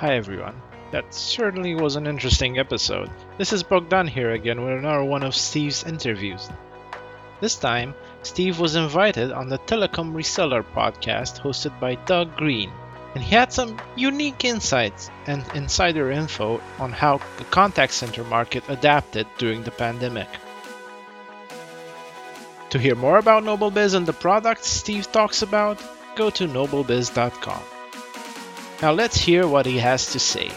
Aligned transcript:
Hi 0.00 0.16
everyone. 0.16 0.62
That 0.92 1.12
certainly 1.12 1.74
was 1.74 1.94
an 1.94 2.06
interesting 2.06 2.58
episode. 2.58 3.10
This 3.36 3.52
is 3.52 3.62
Bogdan 3.62 4.06
here 4.06 4.30
again 4.30 4.64
with 4.64 4.78
another 4.78 5.04
one 5.04 5.22
of 5.22 5.34
Steve's 5.34 5.84
interviews. 5.84 6.48
This 7.42 7.56
time, 7.56 7.94
Steve 8.22 8.58
was 8.58 8.76
invited 8.76 9.30
on 9.30 9.50
the 9.50 9.58
Telecom 9.58 10.14
Reseller 10.14 10.64
podcast 10.74 11.42
hosted 11.42 11.78
by 11.78 11.96
Doug 11.96 12.34
Green, 12.34 12.72
and 13.14 13.22
he 13.22 13.34
had 13.34 13.52
some 13.52 13.78
unique 13.94 14.42
insights 14.42 15.10
and 15.26 15.44
insider 15.54 16.10
info 16.10 16.62
on 16.78 16.92
how 16.92 17.20
the 17.36 17.44
contact 17.44 17.92
center 17.92 18.24
market 18.24 18.64
adapted 18.70 19.26
during 19.36 19.64
the 19.64 19.70
pandemic. 19.70 20.28
To 22.70 22.78
hear 22.78 22.94
more 22.94 23.18
about 23.18 23.44
NobelBiz 23.44 23.94
and 23.94 24.06
the 24.06 24.14
products 24.14 24.66
Steve 24.66 25.12
talks 25.12 25.42
about, 25.42 25.78
go 26.16 26.30
to 26.30 26.48
nobelbiz.com. 26.48 27.79
Now 28.82 28.92
let's 28.92 29.18
hear 29.18 29.46
what 29.46 29.66
he 29.66 29.76
has 29.76 30.12
to 30.12 30.18
say. 30.18 30.50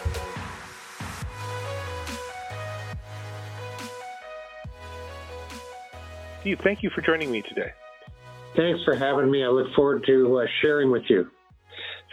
Steve, 6.39 6.59
thank 6.63 6.83
you 6.83 6.89
for 6.95 7.01
joining 7.01 7.31
me 7.31 7.41
today. 7.41 7.71
Thanks 8.55 8.81
for 8.85 8.95
having 8.95 9.29
me. 9.29 9.43
I 9.43 9.47
look 9.47 9.73
forward 9.75 10.05
to 10.07 10.39
uh, 10.39 10.45
sharing 10.61 10.91
with 10.91 11.03
you. 11.09 11.27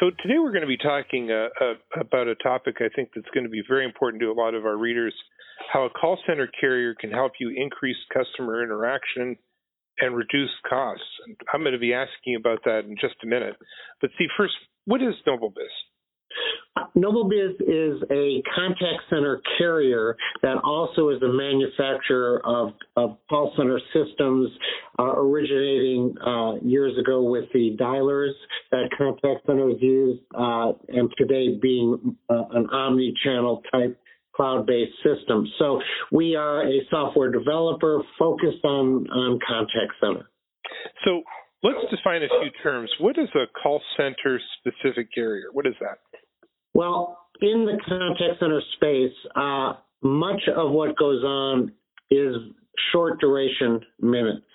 So 0.01 0.11
today 0.23 0.39
we're 0.39 0.53
going 0.53 0.63
to 0.63 0.69
be 0.69 0.79
talking 0.79 1.31
uh, 1.31 1.49
uh, 1.61 2.01
about 2.01 2.27
a 2.27 2.35
topic 2.37 2.77
I 2.81 2.89
think 2.97 3.11
that's 3.15 3.29
going 3.35 3.45
to 3.45 3.51
be 3.51 3.63
very 3.69 3.85
important 3.85 4.21
to 4.23 4.31
a 4.31 4.33
lot 4.33 4.55
of 4.55 4.65
our 4.65 4.77
readers: 4.77 5.15
how 5.73 5.85
a 5.85 5.91
call 5.91 6.19
center 6.27 6.49
carrier 6.61 6.95
can 6.95 7.11
help 7.11 7.33
you 7.39 7.53
increase 7.55 7.97
customer 8.13 8.65
interaction 8.65 9.37
and 9.99 10.17
reduce 10.17 10.51
costs. 10.69 11.05
I'm 11.53 11.61
going 11.61 11.75
to 11.75 11.79
be 11.79 11.93
asking 11.93 12.37
about 12.37 12.61
that 12.65 12.81
in 12.89 12.97
just 13.01 13.17
a 13.23 13.27
minute. 13.27 13.55
But 14.01 14.11
see, 14.19 14.27
first, 14.37 14.55
what 14.87 15.03
is 15.03 15.15
NobelBiz? 15.27 15.71
NobelBiz 16.97 17.61
is 17.61 18.03
a 18.11 18.43
contact 18.55 19.03
center 19.09 19.41
carrier 19.59 20.17
that 20.43 20.57
also 20.65 21.11
is 21.11 21.23
a 21.23 21.29
manufacturer 21.29 22.41
of, 22.45 22.73
of 22.97 23.17
call 23.29 23.53
center 23.57 23.81
systems 23.93 24.51
uh, 24.99 25.13
originating 25.17 26.15
uh, 26.25 26.55
years 26.63 26.97
ago 26.99 27.23
with 27.23 27.45
the 27.53 27.77
dialers 27.79 28.33
that 28.71 28.89
contact 28.97 29.47
centers 29.47 29.77
use, 29.81 30.19
uh, 30.35 30.73
and 30.89 31.11
today 31.17 31.59
being 31.61 32.17
uh, 32.29 32.43
an 32.53 32.67
omni-channel 32.71 33.63
type 33.73 33.99
cloud-based 34.35 34.97
system. 35.03 35.47
So 35.59 35.81
we 36.13 36.35
are 36.37 36.63
a 36.67 36.81
software 36.91 37.31
developer 37.31 38.03
focused 38.19 38.65
on, 38.65 39.07
on 39.11 39.39
contact 39.47 39.93
center. 40.01 40.31
So 41.05 41.23
let's 41.63 41.79
define 41.91 42.23
a 42.23 42.29
few 42.29 42.51
terms. 42.63 42.91
What 43.01 43.19
is 43.19 43.29
a 43.35 43.47
call 43.63 43.83
center 43.97 44.41
specific 44.59 45.09
carrier? 45.15 45.49
What 45.53 45.67
is 45.67 45.75
that? 45.81 45.99
Well, 46.75 47.19
in 47.41 47.67
the 47.67 47.79
contact 47.87 48.41
center 48.41 48.61
space, 48.77 49.17
uh, 49.37 49.75
much 50.03 50.43
of 50.55 50.71
what 50.71 50.97
goes 50.97 51.23
on 51.25 51.73
is 52.11 52.35
short 52.93 53.21
duration 53.21 53.81
minutes. 54.01 54.47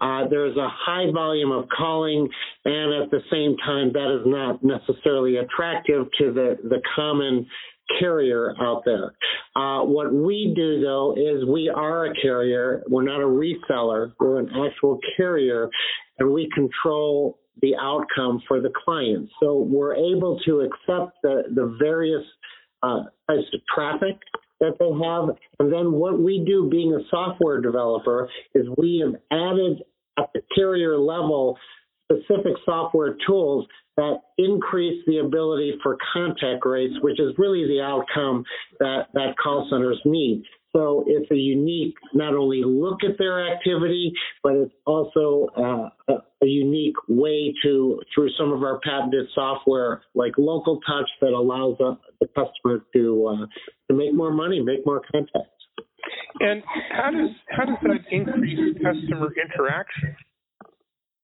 Uh, 0.00 0.26
there's 0.28 0.56
a 0.56 0.68
high 0.68 1.10
volume 1.12 1.52
of 1.52 1.68
calling, 1.68 2.28
and 2.64 3.02
at 3.02 3.10
the 3.10 3.20
same 3.30 3.56
time, 3.58 3.92
that 3.92 4.14
is 4.14 4.22
not 4.26 4.64
necessarily 4.64 5.36
attractive 5.36 6.06
to 6.18 6.32
the, 6.32 6.56
the 6.64 6.80
common 6.96 7.46
carrier 7.98 8.54
out 8.60 8.82
there. 8.84 9.14
Uh, 9.56 9.84
what 9.84 10.12
we 10.12 10.52
do 10.54 10.80
though 10.80 11.14
is 11.16 11.46
we 11.48 11.68
are 11.68 12.06
a 12.06 12.14
carrier. 12.14 12.82
We're 12.88 13.02
not 13.02 13.20
a 13.20 13.24
reseller. 13.24 14.12
We're 14.20 14.38
an 14.38 14.50
actual 14.50 14.98
carrier 15.16 15.68
and 16.18 16.32
we 16.32 16.48
control 16.54 17.38
the 17.62 17.74
outcome 17.80 18.42
for 18.46 18.60
the 18.60 18.70
client. 18.84 19.28
So 19.40 19.58
we're 19.58 19.94
able 19.94 20.40
to 20.46 20.60
accept 20.60 21.16
the, 21.22 21.42
the 21.54 21.76
various 21.78 22.24
uh, 22.82 23.04
types 23.28 23.46
of 23.52 23.60
traffic 23.74 24.16
that 24.60 24.78
they 24.78 24.90
have. 25.04 25.36
And 25.58 25.72
then 25.72 25.92
what 25.92 26.18
we 26.18 26.44
do 26.46 26.68
being 26.70 26.92
a 26.94 27.00
software 27.10 27.60
developer 27.60 28.28
is 28.54 28.66
we 28.76 29.02
have 29.04 29.20
added 29.30 29.82
at 30.18 30.30
the 30.34 30.42
carrier 30.54 30.98
level 30.98 31.56
specific 32.10 32.54
software 32.64 33.16
tools 33.26 33.66
that 33.96 34.16
increase 34.38 35.02
the 35.06 35.18
ability 35.18 35.74
for 35.82 35.96
contact 36.12 36.64
rates, 36.64 36.94
which 37.02 37.20
is 37.20 37.32
really 37.38 37.66
the 37.66 37.80
outcome 37.80 38.44
that, 38.78 39.06
that 39.14 39.36
call 39.42 39.68
centers 39.70 40.00
need. 40.04 40.42
So 40.72 41.04
it's 41.06 41.30
a 41.30 41.36
unique, 41.36 41.94
not 42.14 42.34
only 42.34 42.62
look 42.64 42.98
at 43.02 43.18
their 43.18 43.52
activity, 43.52 44.12
but 44.42 44.54
it's 44.54 44.74
also 44.86 45.48
uh, 45.56 46.12
a, 46.12 46.22
a, 46.42 46.46
unique 46.46 46.94
way 47.08 47.52
to, 47.64 48.00
through 48.14 48.30
some 48.38 48.52
of 48.52 48.62
our 48.62 48.78
patented 48.80 49.26
software 49.34 50.02
like 50.14 50.32
Local 50.38 50.78
Touch, 50.86 51.08
that 51.20 51.32
allows 51.32 51.76
uh, 51.80 51.94
the 52.20 52.26
customer 52.28 52.84
to 52.94 53.26
uh, 53.26 53.46
to 53.90 53.96
make 53.96 54.14
more 54.14 54.32
money, 54.32 54.60
make 54.60 54.86
more 54.86 55.02
contacts. 55.10 55.50
And 56.38 56.62
how 56.92 57.10
does 57.10 57.30
how 57.50 57.64
does 57.64 57.78
that 57.82 58.00
increase 58.10 58.76
customer 58.76 59.28
interaction? 59.42 60.16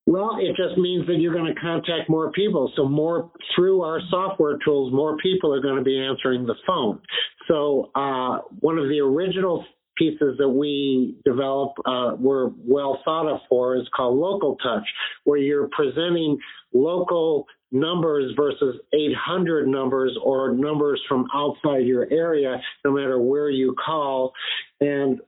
Well, 0.06 0.36
it 0.38 0.54
just 0.56 0.78
means 0.78 1.06
that 1.08 1.16
you're 1.18 1.34
going 1.34 1.52
to 1.52 1.60
contact 1.60 2.08
more 2.08 2.30
people. 2.30 2.72
So 2.76 2.88
more 2.88 3.30
through 3.54 3.82
our 3.82 4.00
software 4.08 4.56
tools, 4.64 4.92
more 4.92 5.16
people 5.16 5.52
are 5.52 5.60
going 5.60 5.76
to 5.76 5.82
be 5.82 5.98
answering 5.98 6.46
the 6.46 6.54
phone. 6.64 7.00
So 7.48 7.90
uh, 7.94 8.38
one 8.60 8.78
of 8.78 8.88
the 8.88 9.00
original 9.00 9.64
pieces 9.98 10.36
that 10.38 10.48
we 10.48 11.16
developed 11.24 11.78
uh, 11.86 12.12
were 12.18 12.52
well 12.56 13.00
thought 13.04 13.28
of 13.28 13.40
for 13.48 13.76
is 13.76 13.88
called 13.96 14.16
local 14.16 14.56
touch, 14.56 14.84
where 15.24 15.38
you're 15.38 15.68
presenting 15.72 16.38
local 16.72 17.46
numbers 17.72 18.32
versus 18.36 18.76
800 18.94 19.66
numbers 19.66 20.16
or 20.22 20.54
numbers 20.54 21.00
from 21.08 21.26
outside 21.34 21.84
your 21.84 22.06
area, 22.12 22.60
no 22.84 22.92
matter 22.92 23.20
where 23.20 23.50
you 23.50 23.74
call. 23.84 24.32
And 24.80 25.20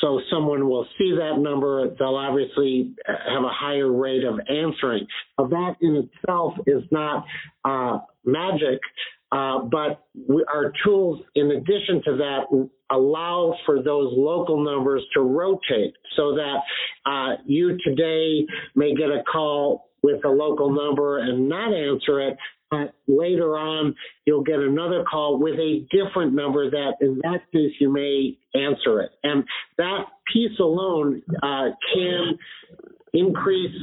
so 0.00 0.20
someone 0.30 0.68
will 0.68 0.86
see 0.98 1.12
that 1.18 1.38
number. 1.38 1.90
They'll 1.98 2.16
obviously 2.16 2.94
have 3.06 3.42
a 3.42 3.50
higher 3.50 3.90
rate 3.90 4.24
of 4.24 4.40
answering. 4.48 5.06
Now, 5.38 5.46
that 5.48 5.76
in 5.80 6.08
itself 6.08 6.54
is 6.66 6.82
not 6.90 7.24
uh, 7.64 7.98
magic, 8.24 8.80
uh, 9.30 9.60
but 9.60 10.06
we, 10.28 10.44
our 10.52 10.72
tools, 10.84 11.22
in 11.34 11.50
addition 11.50 12.02
to 12.04 12.16
that, 12.16 12.68
allow 12.90 13.54
for 13.66 13.82
those 13.82 14.12
local 14.16 14.62
numbers 14.64 15.02
to 15.14 15.20
rotate 15.20 15.94
so 16.16 16.34
that 16.34 16.58
uh, 17.06 17.36
you 17.44 17.76
today 17.84 18.46
may 18.74 18.94
get 18.94 19.10
a 19.10 19.22
call 19.30 19.90
with 20.02 20.24
a 20.24 20.28
local 20.28 20.70
number 20.70 21.18
and 21.18 21.48
not 21.48 21.72
answer 21.72 22.20
it, 22.20 22.36
but 22.70 22.94
later 23.06 23.56
on 23.56 23.94
you'll 24.24 24.42
get 24.42 24.58
another 24.58 25.04
call 25.10 25.38
with 25.38 25.54
a 25.54 25.86
different 25.90 26.34
number 26.34 26.70
that 26.70 26.94
in 27.00 27.18
that 27.22 27.40
case 27.52 27.72
you 27.80 27.92
may 27.92 28.36
answer 28.54 29.00
it. 29.00 29.10
And 29.22 29.44
that 29.78 30.04
piece 30.32 30.58
alone 30.58 31.22
uh, 31.42 31.70
can 31.94 32.38
increase 33.12 33.76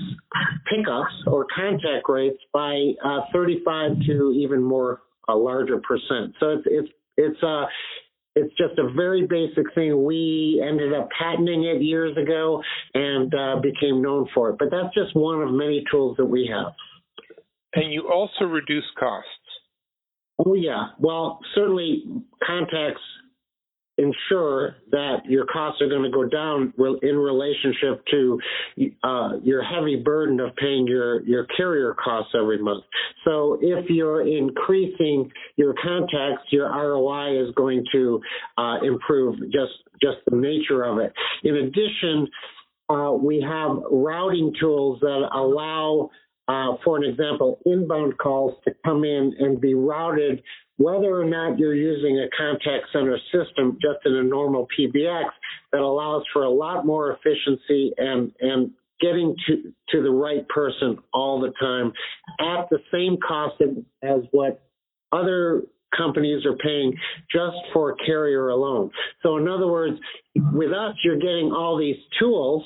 pickups 0.69 1.13
or 1.25 1.47
contact 1.55 2.07
rates 2.09 2.39
by 2.53 2.91
uh, 3.03 3.21
35 3.33 3.91
to 4.07 4.33
even 4.35 4.61
more 4.61 5.01
a 5.29 5.35
larger 5.35 5.79
percent. 5.79 6.35
So 6.39 6.49
it's 6.49 6.63
it's 6.65 6.89
it's 7.17 7.43
uh 7.43 7.65
it's 8.35 8.53
just 8.55 8.79
a 8.79 8.91
very 8.93 9.27
basic 9.27 9.73
thing. 9.75 10.05
We 10.05 10.63
ended 10.65 10.93
up 10.93 11.09
patenting 11.19 11.65
it 11.65 11.81
years 11.81 12.15
ago 12.15 12.63
and 12.93 13.33
uh, 13.33 13.59
became 13.61 14.01
known 14.01 14.27
for 14.33 14.51
it. 14.51 14.55
But 14.57 14.69
that's 14.71 14.93
just 14.93 15.15
one 15.15 15.41
of 15.41 15.51
many 15.51 15.83
tools 15.91 16.15
that 16.17 16.25
we 16.25 16.49
have. 16.51 16.73
And 17.73 17.93
you 17.93 18.09
also 18.11 18.45
reduce 18.45 18.85
costs. 18.99 19.29
Oh, 20.45 20.53
yeah. 20.53 20.87
Well, 20.99 21.39
certainly 21.55 22.03
contacts 22.45 23.01
ensure 23.97 24.77
that 24.91 25.17
your 25.25 25.45
costs 25.45 25.81
are 25.81 25.89
going 25.89 26.03
to 26.03 26.09
go 26.09 26.25
down 26.25 26.73
in 27.01 27.17
relationship 27.17 28.03
to 28.09 28.39
uh, 29.03 29.29
your 29.43 29.61
heavy 29.63 29.97
burden 29.97 30.39
of 30.39 30.55
paying 30.55 30.87
your, 30.87 31.21
your 31.23 31.45
carrier 31.57 31.95
costs 32.03 32.33
every 32.37 32.61
month. 32.61 32.83
So 33.25 33.59
if 33.61 33.89
you're 33.89 34.27
increasing 34.27 35.29
your 35.57 35.73
contacts, 35.81 36.51
your 36.51 36.69
ROI 36.69 37.47
is 37.47 37.53
going 37.55 37.83
to 37.93 38.21
uh, 38.57 38.77
improve 38.83 39.39
just 39.51 39.73
just 40.01 40.17
the 40.27 40.35
nature 40.35 40.83
of 40.83 40.97
it. 40.97 41.13
In 41.43 41.55
addition, 41.57 42.27
uh, 42.89 43.11
we 43.11 43.39
have 43.47 43.77
routing 43.91 44.51
tools 44.59 44.99
that 45.01 45.29
allow 45.31 46.09
uh, 46.47 46.75
for 46.83 46.97
an 46.97 47.03
example, 47.03 47.59
inbound 47.65 48.17
calls 48.17 48.55
to 48.65 48.71
come 48.85 49.03
in 49.03 49.33
and 49.39 49.61
be 49.61 49.73
routed, 49.73 50.41
whether 50.77 51.19
or 51.19 51.25
not 51.25 51.59
you're 51.59 51.75
using 51.75 52.19
a 52.19 52.27
contact 52.35 52.85
center 52.91 53.17
system 53.31 53.77
just 53.81 53.99
in 54.05 54.15
a 54.15 54.23
normal 54.23 54.67
PBX, 54.77 55.25
that 55.71 55.81
allows 55.81 56.23
for 56.33 56.43
a 56.43 56.49
lot 56.49 56.85
more 56.85 57.11
efficiency 57.11 57.93
and, 57.97 58.31
and 58.41 58.71
getting 58.99 59.35
to, 59.47 59.73
to 59.89 60.03
the 60.03 60.11
right 60.11 60.47
person 60.49 60.97
all 61.13 61.39
the 61.39 61.51
time 61.59 61.91
at 62.39 62.69
the 62.69 62.79
same 62.91 63.17
cost 63.25 63.61
as 64.03 64.21
what 64.31 64.63
other 65.11 65.63
companies 65.95 66.45
are 66.45 66.55
paying 66.57 66.93
just 67.31 67.57
for 67.73 67.95
carrier 67.95 68.49
alone. 68.49 68.89
So 69.23 69.37
in 69.37 69.47
other 69.47 69.67
words, 69.67 69.97
with 70.35 70.71
us, 70.71 70.95
you're 71.03 71.19
getting 71.19 71.51
all 71.51 71.77
these 71.77 71.97
tools 72.19 72.63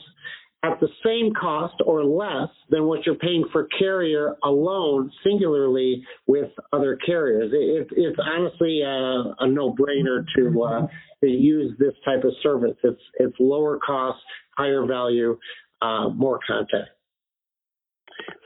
at 0.65 0.79
the 0.79 0.87
same 1.05 1.33
cost 1.33 1.75
or 1.85 2.03
less 2.03 2.49
than 2.69 2.85
what 2.85 3.05
you're 3.05 3.15
paying 3.15 3.45
for 3.51 3.67
carrier 3.77 4.35
alone, 4.43 5.11
singularly 5.23 6.03
with 6.27 6.49
other 6.73 6.97
carriers. 7.05 7.51
It, 7.53 7.87
it's 7.95 8.19
honestly 8.19 8.81
a, 8.81 9.35
a 9.39 9.47
no-brainer 9.47 10.25
to 10.35 10.63
uh, 10.63 10.87
to 11.21 11.27
use 11.27 11.77
this 11.79 11.93
type 12.03 12.23
of 12.23 12.31
service. 12.41 12.75
It's 12.83 13.01
it's 13.15 13.35
lower 13.39 13.79
cost, 13.85 14.19
higher 14.57 14.85
value, 14.85 15.37
uh, 15.81 16.09
more 16.09 16.39
content. 16.47 16.87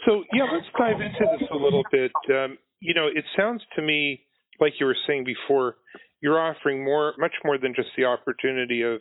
So 0.05 0.23
yeah, 0.33 0.47
let's 0.51 0.65
dive 0.77 1.01
into 1.01 1.37
this 1.39 1.47
a 1.51 1.57
little 1.57 1.83
bit. 1.91 2.11
Um, 2.29 2.57
you 2.79 2.93
know, 2.93 3.07
it 3.07 3.25
sounds 3.37 3.61
to 3.75 3.81
me 3.81 4.25
like 4.59 4.73
you 4.79 4.85
were 4.85 4.97
saying 5.07 5.25
before, 5.25 5.75
you're 6.21 6.39
offering 6.39 6.83
more, 6.83 7.13
much 7.17 7.33
more 7.45 7.57
than 7.57 7.73
just 7.75 7.89
the 7.97 8.05
opportunity 8.05 8.81
of 8.81 8.99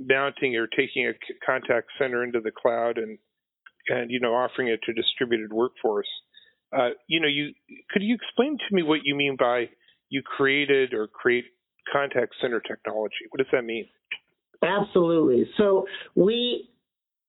mounting 0.00 0.56
or 0.56 0.66
taking 0.66 1.06
a 1.06 1.12
contact 1.44 1.88
center 1.98 2.24
into 2.24 2.40
the 2.40 2.50
cloud 2.50 2.98
and 2.98 3.18
and 3.88 4.10
you 4.10 4.20
know 4.20 4.32
offering 4.32 4.68
it 4.68 4.80
to 4.84 4.92
distributed 4.92 5.52
workforce. 5.52 6.08
Uh, 6.76 6.90
you 7.08 7.20
know, 7.20 7.28
you 7.28 7.52
could 7.90 8.02
you 8.02 8.14
explain 8.14 8.56
to 8.56 8.74
me 8.74 8.82
what 8.82 9.00
you 9.04 9.14
mean 9.14 9.36
by 9.38 9.68
you 10.08 10.22
created 10.22 10.94
or 10.94 11.06
create 11.06 11.44
contact 11.92 12.34
center 12.40 12.60
technology? 12.60 13.26
What 13.30 13.38
does 13.38 13.50
that 13.52 13.64
mean? 13.64 13.86
Absolutely. 14.62 15.48
So 15.56 15.86
we 16.14 16.68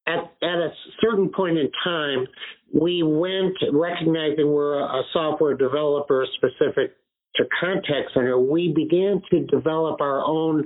at, 0.08 0.20
at 0.42 0.58
a 0.58 0.70
certain 1.00 1.30
point 1.30 1.58
in 1.58 1.70
time, 1.84 2.28
we 2.74 3.04
went 3.04 3.56
recognizing 3.72 4.52
we're 4.52 4.80
a 4.80 5.04
software 5.14 5.56
developer 5.56 6.26
specific 6.36 6.96
to 7.36 7.44
contact 7.60 8.14
center. 8.14 8.40
We 8.40 8.74
began 8.76 9.22
to 9.32 9.46
develop 9.46 10.02
our 10.02 10.24
own 10.26 10.66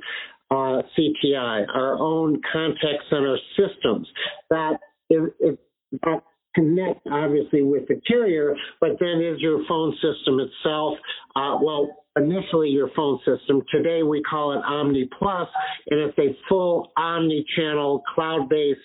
uh, 0.52 0.82
CTI, 0.98 1.66
our 1.74 1.98
own 1.98 2.42
contact 2.52 3.04
center 3.10 3.38
systems 3.58 4.08
that, 4.50 4.80
it, 5.10 5.34
it, 5.40 5.60
that 6.04 6.24
connect 6.56 7.06
obviously 7.12 7.62
with 7.62 7.88
the 7.88 8.00
carrier, 8.08 8.56
but 8.80 8.92
then 9.00 9.22
is 9.22 9.40
your 9.40 9.60
phone 9.68 9.94
system 9.96 10.40
itself. 10.40 10.98
Uh, 11.36 11.58
well, 11.62 12.06
initially 12.16 12.70
your 12.70 12.90
phone 12.96 13.20
system. 13.26 13.62
Today 13.72 14.04
we 14.04 14.24
call 14.24 14.54
it 14.54 14.64
Omni 14.66 15.10
Plus, 15.20 15.48
and 15.90 16.00
it's 16.00 16.18
a 16.18 16.36
full 16.48 16.92
omni-channel 16.98 18.04
cloud-based 18.14 18.80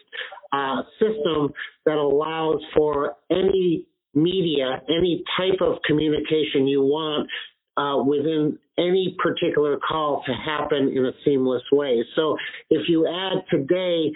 uh, 0.53 0.83
system 0.99 1.53
that 1.87 1.95
allows 1.95 2.61
for 2.77 3.17
any 3.31 3.87
media, 4.15 4.83
any 4.89 5.23
type 5.37 5.61
of 5.61 5.77
communication 5.87 6.67
you 6.67 6.83
want 6.83 7.29
uh, 7.77 8.03
within 8.03 8.59
any 8.81 9.17
particular 9.23 9.79
call 9.87 10.23
to 10.27 10.33
happen 10.33 10.89
in 10.89 11.07
a 11.07 11.13
seamless 11.25 11.63
way. 11.71 12.03
So 12.17 12.37
if 12.71 12.89
you 12.89 13.07
add 13.07 13.45
today 13.51 14.11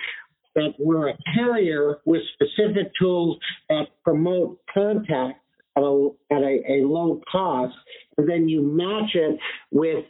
that 0.55 0.75
we're 0.79 1.11
a 1.11 1.19
carrier 1.35 1.99
with 2.05 2.23
specific 2.35 2.91
tools 2.99 3.39
that 3.69 3.87
promote 4.03 4.59
contact 4.73 5.41
at 5.77 5.83
a, 5.83 6.09
at 6.31 6.43
a, 6.43 6.63
a 6.69 6.87
low 6.87 7.21
cost, 7.31 7.75
and 8.17 8.29
then 8.29 8.49
you 8.49 8.63
match 8.63 9.11
it 9.15 9.39
with 9.73 10.05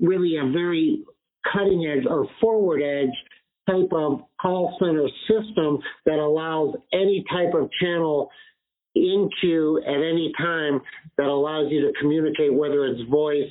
really 0.00 0.36
a 0.36 0.50
very 0.52 1.02
cutting 1.52 1.86
edge 1.86 2.06
or 2.08 2.26
forward 2.40 2.82
edge 2.82 3.14
type 3.68 3.90
of 3.92 4.20
call 4.40 4.76
center 4.78 5.08
system 5.28 5.78
that 6.04 6.18
allows 6.18 6.74
any 6.92 7.24
type 7.30 7.54
of 7.54 7.70
channel 7.80 8.28
into 8.94 9.80
at 9.86 9.94
any 9.94 10.32
time 10.38 10.80
that 11.16 11.26
allows 11.26 11.70
you 11.70 11.80
to 11.82 11.92
communicate, 12.00 12.52
whether 12.52 12.86
it's 12.86 13.00
voice, 13.10 13.50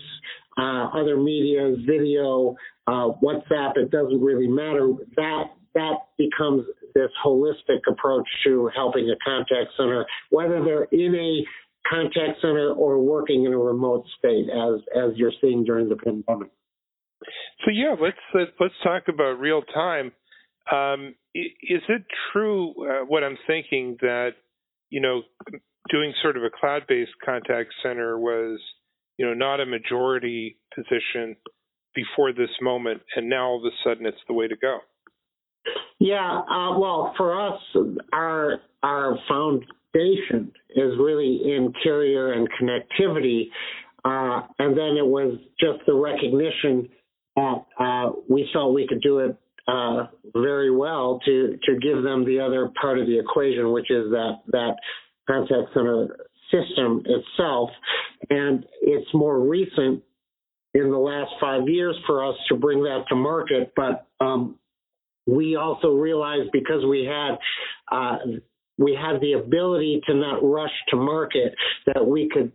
uh, 0.57 0.87
other 0.93 1.17
media, 1.17 1.75
video, 1.85 2.55
uh, 2.87 3.09
WhatsApp, 3.23 3.77
it 3.77 3.91
doesn't 3.91 4.21
really 4.21 4.47
matter. 4.47 4.93
That 5.15 5.43
that 5.73 5.95
becomes 6.17 6.65
this 6.93 7.09
holistic 7.25 7.79
approach 7.87 8.27
to 8.43 8.69
helping 8.75 9.09
a 9.09 9.15
contact 9.23 9.71
center, 9.77 10.05
whether 10.29 10.63
they're 10.63 10.83
in 10.91 11.15
a 11.15 11.89
contact 11.89 12.41
center 12.41 12.73
or 12.73 12.99
working 12.99 13.45
in 13.45 13.53
a 13.53 13.57
remote 13.57 14.05
state, 14.19 14.47
as 14.49 14.81
as 14.95 15.17
you're 15.17 15.31
seeing 15.41 15.63
during 15.63 15.89
the 15.89 15.95
pandemic. 15.95 16.51
So 17.65 17.71
yeah, 17.71 17.95
let's 17.99 18.49
let's 18.59 18.73
talk 18.83 19.03
about 19.07 19.39
real 19.39 19.61
time. 19.61 20.11
Um, 20.71 21.15
is 21.33 21.81
it 21.89 22.03
true 22.31 22.71
uh, 22.87 23.05
what 23.05 23.23
I'm 23.23 23.37
thinking 23.47 23.97
that 24.01 24.31
you 24.91 25.01
know, 25.01 25.23
doing 25.89 26.13
sort 26.21 26.37
of 26.37 26.43
a 26.43 26.49
cloud-based 26.49 27.11
contact 27.25 27.73
center 27.81 28.19
was, 28.19 28.59
you 29.17 29.25
know, 29.25 29.33
not 29.33 29.59
a 29.59 29.65
majority 29.65 30.57
position 30.75 31.35
before 31.95 32.31
this 32.31 32.49
moment, 32.61 33.01
and 33.15 33.27
now 33.27 33.47
all 33.47 33.57
of 33.57 33.65
a 33.65 33.75
sudden 33.83 34.05
it's 34.05 34.21
the 34.27 34.33
way 34.33 34.47
to 34.47 34.55
go. 34.55 34.79
Yeah, 35.99 36.41
uh, 36.41 36.77
well, 36.79 37.13
for 37.17 37.39
us, 37.39 37.59
our 38.13 38.61
our 38.83 39.17
foundation 39.27 40.51
is 40.75 40.93
really 40.99 41.41
in 41.43 41.73
carrier 41.83 42.33
and 42.33 42.47
connectivity, 42.59 43.43
uh, 44.03 44.47
and 44.57 44.75
then 44.77 44.97
it 44.97 45.05
was 45.05 45.37
just 45.59 45.85
the 45.85 45.93
recognition 45.93 46.89
that 47.35 47.65
uh, 47.79 48.11
we 48.29 48.49
thought 48.51 48.73
we 48.73 48.87
could 48.87 49.01
do 49.01 49.19
it 49.19 49.37
uh, 49.67 50.07
very 50.33 50.71
well 50.71 51.19
to 51.25 51.57
to 51.63 51.79
give 51.79 52.03
them 52.03 52.25
the 52.25 52.39
other 52.39 52.71
part 52.79 52.99
of 52.99 53.07
the 53.07 53.19
equation, 53.19 53.71
which 53.71 53.89
is 53.91 54.11
that 54.11 54.39
that 54.47 54.75
contact 55.27 55.73
center 55.73 56.17
system 56.51 57.03
itself. 57.05 57.69
And 58.29 58.65
it's 58.81 59.07
more 59.13 59.39
recent 59.39 60.03
in 60.73 60.89
the 60.89 60.97
last 60.97 61.31
five 61.39 61.67
years 61.67 61.95
for 62.07 62.27
us 62.27 62.35
to 62.49 62.55
bring 62.55 62.83
that 62.83 63.03
to 63.09 63.15
market, 63.15 63.73
but 63.75 64.07
um, 64.23 64.57
we 65.27 65.55
also 65.55 65.89
realized 65.89 66.49
because 66.51 66.85
we 66.85 67.05
had 67.05 67.37
uh, 67.91 68.17
we 68.77 68.97
had 68.99 69.21
the 69.21 69.33
ability 69.33 70.01
to 70.07 70.15
not 70.15 70.39
rush 70.43 70.71
to 70.89 70.95
market 70.95 71.53
that 71.87 72.05
we 72.05 72.29
could 72.31 72.51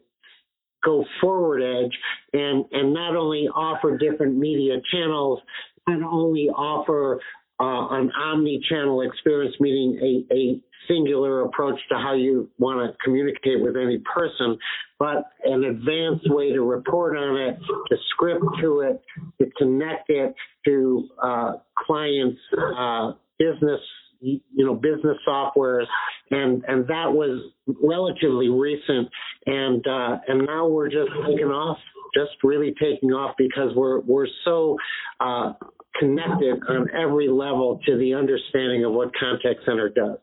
go 0.84 1.04
forward 1.20 1.60
edge 1.62 1.96
and 2.32 2.64
and 2.72 2.92
not 2.92 3.16
only 3.16 3.48
offer 3.54 3.96
different 3.98 4.36
media 4.36 4.76
channels 4.92 5.40
not 5.88 6.02
only 6.12 6.48
offer 6.48 7.20
uh, 7.60 7.88
an 7.90 8.10
omni-channel 8.12 9.02
experience, 9.02 9.54
meaning 9.60 10.24
a, 10.30 10.34
a 10.34 10.60
singular 10.88 11.42
approach 11.42 11.78
to 11.88 11.96
how 11.96 12.14
you 12.14 12.48
want 12.58 12.78
to 12.78 12.96
communicate 13.04 13.60
with 13.60 13.76
any 13.76 13.98
person, 14.14 14.58
but 14.98 15.24
an 15.44 15.64
advanced 15.64 16.30
way 16.30 16.52
to 16.52 16.62
report 16.62 17.16
on 17.16 17.36
it, 17.36 17.58
to 17.88 17.96
script 18.10 18.44
to 18.60 18.80
it, 18.80 19.02
to 19.40 19.50
connect 19.58 20.10
it 20.10 20.34
to 20.64 21.08
uh, 21.22 21.52
clients' 21.86 22.38
uh, 22.76 23.12
business, 23.38 23.80
you 24.20 24.40
know, 24.54 24.74
business 24.74 25.16
softwares, 25.26 25.86
and 26.30 26.64
and 26.66 26.86
that 26.88 27.10
was 27.12 27.52
relatively 27.82 28.48
recent, 28.48 29.08
and 29.46 29.86
uh, 29.86 30.18
and 30.28 30.46
now 30.46 30.66
we're 30.66 30.88
just 30.88 31.10
taking 31.26 31.46
off, 31.46 31.78
just 32.14 32.32
really 32.42 32.75
taking 32.80 33.10
off 33.10 33.34
because 33.38 33.75
we're 33.75 34.00
we're 34.00 34.28
so 34.44 34.76
uh, 35.20 35.52
connected 35.98 36.60
on 36.68 36.88
every 36.90 37.28
level 37.28 37.80
to 37.86 37.96
the 37.96 38.14
understanding 38.14 38.84
of 38.84 38.92
what 38.92 39.10
contact 39.18 39.60
center 39.64 39.88
does. 39.88 40.18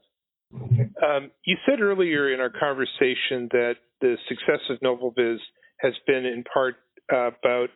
Um, 0.53 1.31
you 1.45 1.57
said 1.65 1.81
earlier 1.81 2.33
in 2.33 2.39
our 2.39 2.51
conversation 2.51 3.49
that 3.51 3.75
the 4.01 4.17
success 4.27 4.59
of 4.69 4.79
NobelBiz 4.79 5.37
has 5.79 5.93
been 6.05 6.25
in 6.25 6.43
part 6.53 6.75
uh, 7.11 7.27
about 7.27 7.69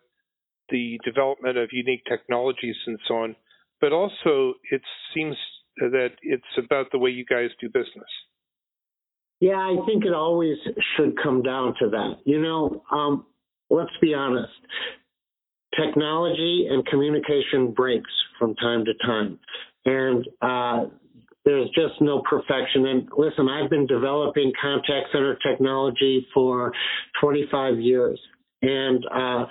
the 0.70 1.00
development 1.04 1.58
of 1.58 1.70
unique 1.72 2.04
technologies 2.08 2.76
and 2.86 3.00
so 3.08 3.16
on, 3.16 3.36
but 3.82 3.94
also 3.94 4.54
it 4.72 4.82
seems 5.14 5.36
that 5.78 6.10
it's 6.22 6.44
about 6.58 6.88
the 6.92 7.00
way 7.00 7.10
you 7.10 7.26
guys 7.26 7.50
do 7.62 7.68
business. 7.68 8.10
Yeah, 9.40 9.58
I 9.58 9.76
think 9.86 10.04
it 10.04 10.14
always 10.14 10.58
should 10.96 11.16
come 11.22 11.44
down 11.44 11.76
to 11.80 11.90
that. 11.90 12.16
You 12.26 12.42
know, 12.42 12.84
um, 12.92 13.27
let's 13.70 13.92
be 14.02 14.14
honest 14.14 14.52
technology 15.80 16.68
and 16.70 16.86
communication 16.88 17.72
breaks 17.72 18.10
from 18.40 18.56
time 18.56 18.86
to 18.86 18.94
time. 19.06 19.40
And 19.86 20.28
uh, 20.42 20.90
there's 21.46 21.70
just 21.70 22.02
no 22.02 22.22
perfection. 22.30 22.88
And 22.88 23.10
listen, 23.18 23.48
I've 23.48 23.70
been 23.70 23.88
developing 23.88 24.52
contact 24.62 25.08
center 25.12 25.38
technology 25.48 26.26
for 26.34 26.72
25 27.22 27.80
years. 27.80 28.20
And, 28.62 29.04
uh, 29.14 29.46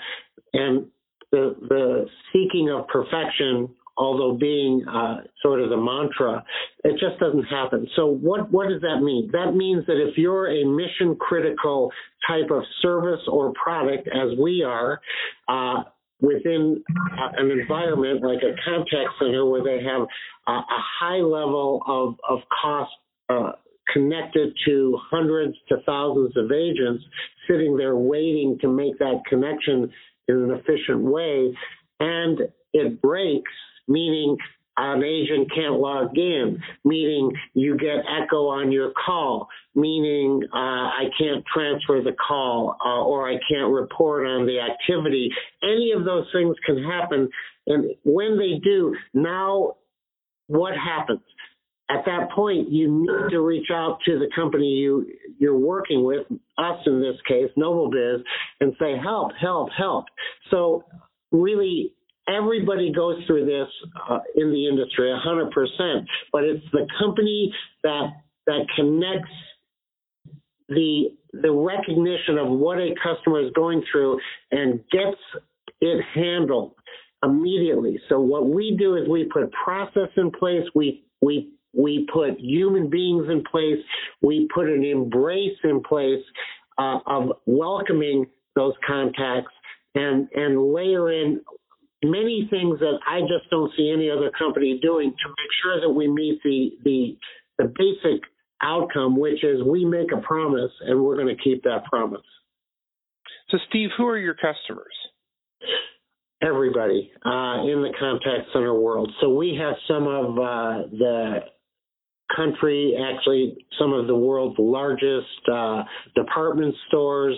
and 0.53 0.87
the, 1.33 1.57
the 1.69 2.07
seeking 2.33 2.71
of 2.71 2.87
perfection 2.89 3.69
although 3.97 4.37
being 4.37 4.85
uh, 4.89 5.19
sort 5.43 5.61
of 5.61 5.71
the 5.71 5.77
mantra, 5.77 6.45
it 6.85 6.93
just 6.93 7.19
doesn't 7.21 7.45
happen. 7.45 7.87
So 7.97 8.07
what 8.07 8.51
what 8.51 8.69
does 8.69 8.81
that 8.83 9.01
mean? 9.03 9.31
That 9.33 9.55
means 9.55 9.87
that 9.87 10.01
if 10.01 10.17
you're 10.17 10.49
a 10.51 10.65
mission 10.65 11.17
critical 11.19 11.91
type 12.29 12.51
of 12.51 12.63
service 12.83 13.21
or 13.29 13.53
product, 13.53 14.09
as 14.09 14.39
we 14.39 14.63
are, 14.63 15.01
uh, 15.49 15.83
within 16.21 16.83
uh, 17.19 17.29
an 17.37 17.51
environment 17.51 18.23
like 18.23 18.39
a 18.39 18.55
contact 18.65 19.11
center 19.19 19.45
where 19.45 19.63
they 19.63 19.85
have 19.85 20.03
a, 20.47 20.53
a 20.53 20.83
high 21.01 21.19
level 21.19 21.83
of, 21.87 22.15
of 22.29 22.41
cost 22.63 22.91
uh, 23.29 23.53
connected 23.93 24.53
to 24.67 24.99
hundreds 25.11 25.55
to 25.69 25.77
thousands 25.85 26.37
of 26.37 26.51
agents 26.53 27.05
sitting 27.49 27.77
there 27.77 27.97
waiting 27.97 28.59
to 28.61 28.69
make 28.69 28.99
that 28.99 29.21
connection 29.29 29.91
in 30.29 30.37
an 30.37 30.51
efficient 30.51 31.01
way. 31.01 31.53
And 32.01 32.41
it 32.73 33.01
breaks, 33.01 33.53
meaning 33.89 34.37
an 34.79 35.03
agent 35.03 35.51
can't 35.55 35.81
log 35.81 36.17
in, 36.19 36.61
meaning 36.85 37.33
you 37.55 37.79
get 37.79 38.05
echo 38.07 38.49
on 38.49 38.71
your 38.71 38.93
call, 38.93 39.49
meaning 39.75 40.43
uh, 40.53 40.57
I 40.57 41.05
can't 41.19 41.45
transfer 41.53 42.03
the 42.03 42.13
call 42.13 42.77
uh, 42.85 43.03
or 43.05 43.29
I 43.29 43.39
can't 43.51 43.73
report 43.73 44.27
on 44.27 44.47
the 44.47 44.61
activity. 44.61 45.31
Any 45.63 45.93
of 45.97 46.05
those 46.05 46.27
things 46.33 46.57
can 46.67 46.83
happen. 46.83 47.29
And 47.67 47.87
when 48.05 48.39
they 48.39 48.61
do, 48.63 48.95
now 49.15 49.77
what 50.49 50.75
happens? 50.75 51.21
At 51.89 52.05
that 52.07 52.31
point, 52.33 52.71
you 52.71 52.91
need 52.91 53.31
to 53.31 53.41
reach 53.41 53.69
out 53.73 53.99
to 54.07 54.19
the 54.19 54.29
company 54.35 54.67
you, 54.67 55.07
you're 55.39 55.57
working 55.57 56.05
with, 56.05 56.27
us 56.59 56.81
in 56.85 57.01
this 57.01 57.17
case, 57.29 57.51
NobelBiz, 57.57 58.23
and 58.61 58.75
say, 58.79 58.97
help, 59.01 59.31
help, 59.41 59.69
help. 59.77 60.07
So 60.51 60.85
really 61.31 61.93
everybody 62.29 62.93
goes 62.93 63.23
through 63.27 63.47
this 63.47 63.69
uh, 64.09 64.19
in 64.35 64.51
the 64.51 64.69
industry 64.69 65.09
100% 65.09 66.07
but 66.33 66.45
it's 66.45 66.65
the 66.73 66.87
company 66.99 67.53
that 67.83 68.09
that 68.47 68.67
connects 68.77 69.31
the 70.69 71.17
the 71.33 71.51
recognition 71.51 72.39
of 72.39 72.49
what 72.49 72.79
a 72.79 72.95
customer 73.03 73.41
is 73.45 73.53
going 73.55 73.83
through 73.93 74.19
and 74.51 74.81
gets 74.91 75.19
it 75.81 76.03
handled 76.15 76.75
immediately. 77.23 78.01
So 78.09 78.21
what 78.21 78.49
we 78.49 78.77
do 78.79 78.97
is 78.97 79.09
we 79.09 79.25
put 79.25 79.51
process 79.53 80.09
in 80.17 80.31
place 80.31 80.65
we 80.75 81.05
we 81.21 81.53
we 81.73 82.07
put 82.13 82.39
human 82.41 82.89
beings 82.89 83.27
in 83.31 83.43
place 83.51 83.79
we 84.23 84.49
put 84.55 84.67
an 84.69 84.85
embrace 84.85 85.59
in 85.65 85.83
place 85.83 86.23
uh, 86.79 86.99
of 87.07 87.33
welcoming 87.47 88.27
those 88.55 88.75
contacts 88.87 89.53
and 89.95 90.29
and 90.35 90.73
layer 90.73 91.13
in 91.13 91.41
many 92.05 92.47
things 92.51 92.79
that 92.81 92.99
I 93.07 93.21
just 93.23 93.51
don't 93.51 93.73
see 93.77 93.91
any 93.95 94.11
other 94.11 94.31
company 94.39 94.79
doing 94.81 95.11
to 95.11 95.29
make 95.29 95.51
sure 95.63 95.81
that 95.81 95.91
we 95.91 96.09
meet 96.09 96.41
the 96.43 96.71
the 96.85 97.17
the 97.59 97.65
basic 97.65 98.23
outcome, 98.63 99.19
which 99.19 99.43
is 99.45 99.63
we 99.65 99.85
make 99.85 100.13
a 100.13 100.21
promise 100.21 100.71
and 100.81 101.03
we're 101.03 101.17
going 101.17 101.35
to 101.35 101.43
keep 101.43 101.63
that 101.65 101.85
promise. 101.91 102.23
So, 103.51 103.59
Steve, 103.69 103.91
who 103.97 104.07
are 104.07 104.19
your 104.19 104.35
customers? 104.35 104.93
Everybody 106.43 107.11
uh, 107.25 107.65
in 107.65 107.83
the 107.83 107.93
contact 107.99 108.53
center 108.53 108.75
world. 108.75 109.11
So 109.21 109.35
we 109.35 109.59
have 109.59 109.75
some 109.89 110.07
of 110.07 110.39
uh, 110.39 110.89
the 110.91 111.39
country, 112.35 112.95
actually, 113.01 113.57
some 113.79 113.93
of 113.95 114.07
the 114.07 114.15
world's 114.15 114.57
largest 114.59 115.27
uh, 115.51 115.85
department 116.15 116.75
stores. 116.89 117.37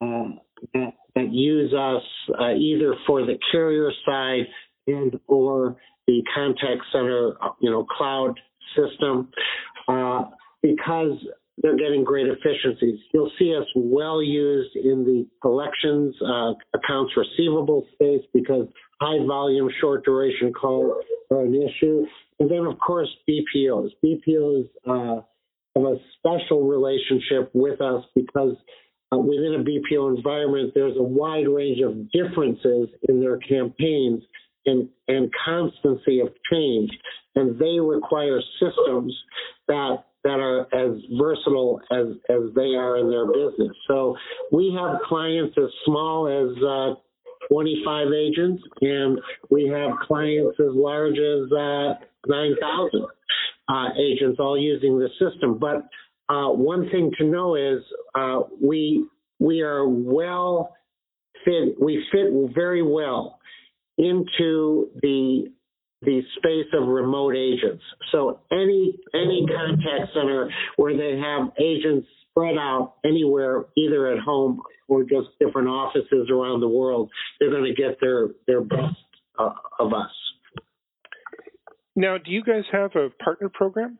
Uh, 0.00 0.30
that 0.74 1.32
use 1.32 1.72
us 1.74 2.02
uh, 2.40 2.54
either 2.54 2.94
for 3.06 3.22
the 3.24 3.38
carrier 3.50 3.90
side 4.06 4.46
and 4.86 5.18
or 5.26 5.76
the 6.06 6.22
contact 6.34 6.82
center, 6.92 7.34
you 7.60 7.70
know, 7.70 7.84
cloud 7.84 8.38
system, 8.76 9.30
uh, 9.88 10.24
because 10.62 11.18
they're 11.58 11.76
getting 11.76 12.02
great 12.02 12.26
efficiencies. 12.26 12.98
You'll 13.12 13.30
see 13.38 13.54
us 13.54 13.66
well 13.76 14.22
used 14.22 14.74
in 14.74 15.04
the 15.04 15.26
collections, 15.42 16.14
uh, 16.22 16.52
accounts 16.74 17.12
receivable 17.16 17.86
space 17.92 18.22
because 18.32 18.66
high 19.00 19.24
volume, 19.26 19.70
short 19.80 20.04
duration 20.04 20.52
calls 20.52 21.04
are 21.30 21.42
an 21.42 21.54
issue. 21.54 22.06
And 22.40 22.50
then, 22.50 22.66
of 22.66 22.78
course, 22.78 23.08
BPOs. 23.28 23.90
BPOs 24.04 24.68
uh, 24.88 25.22
have 25.76 25.84
a 25.84 25.96
special 26.18 26.66
relationship 26.66 27.50
with 27.52 27.80
us 27.80 28.04
because 28.14 28.56
within 29.18 29.54
a 29.60 29.64
BPO 29.64 30.16
environment, 30.16 30.72
there's 30.74 30.96
a 30.96 31.02
wide 31.02 31.48
range 31.48 31.80
of 31.80 32.10
differences 32.12 32.88
in 33.08 33.20
their 33.20 33.38
campaigns 33.38 34.22
and, 34.66 34.88
and 35.08 35.30
constancy 35.44 36.20
of 36.20 36.28
change. 36.50 36.90
And 37.34 37.58
they 37.58 37.80
require 37.80 38.40
systems 38.60 39.16
that 39.68 40.04
that 40.24 40.38
are 40.38 40.62
as 40.72 41.02
versatile 41.20 41.80
as, 41.90 42.06
as 42.30 42.54
they 42.54 42.76
are 42.76 42.96
in 42.98 43.10
their 43.10 43.26
business. 43.26 43.76
So 43.88 44.16
we 44.52 44.72
have 44.78 45.00
clients 45.08 45.56
as 45.58 45.68
small 45.84 46.28
as 46.28 46.62
uh, 46.62 46.94
25 47.50 48.06
agents, 48.12 48.62
and 48.82 49.18
we 49.50 49.66
have 49.66 49.90
clients 50.06 50.56
as 50.60 50.70
large 50.70 51.18
as 51.18 51.50
uh, 51.52 51.94
9,000 52.28 53.06
uh, 53.68 53.88
agents 53.98 54.38
all 54.38 54.58
using 54.58 54.98
the 54.98 55.08
system. 55.18 55.58
But 55.58 55.88
uh, 56.32 56.48
one 56.48 56.88
thing 56.90 57.10
to 57.18 57.24
know 57.24 57.56
is 57.56 57.82
uh, 58.14 58.40
we 58.62 59.06
we 59.38 59.60
are 59.60 59.86
well 59.86 60.74
fit. 61.44 61.74
We 61.80 62.02
fit 62.10 62.54
very 62.54 62.82
well 62.82 63.38
into 63.98 64.88
the 65.02 65.52
the 66.00 66.22
space 66.38 66.72
of 66.72 66.88
remote 66.88 67.36
agents. 67.36 67.82
So 68.12 68.40
any 68.50 68.98
any 69.14 69.46
contact 69.46 70.14
center 70.14 70.48
where 70.76 70.96
they 70.96 71.20
have 71.20 71.52
agents 71.60 72.08
spread 72.30 72.56
out 72.56 72.94
anywhere, 73.04 73.66
either 73.76 74.06
at 74.12 74.18
home 74.18 74.62
or 74.88 75.02
just 75.02 75.28
different 75.38 75.68
offices 75.68 76.30
around 76.30 76.60
the 76.60 76.68
world, 76.68 77.10
they're 77.38 77.50
going 77.50 77.64
to 77.64 77.74
get 77.74 77.98
their 78.00 78.28
their 78.46 78.62
best 78.62 78.96
uh, 79.38 79.50
of 79.78 79.92
us. 79.92 80.10
Now, 81.94 82.16
do 82.16 82.30
you 82.30 82.42
guys 82.42 82.64
have 82.72 82.92
a 82.96 83.10
partner 83.22 83.50
program? 83.52 83.98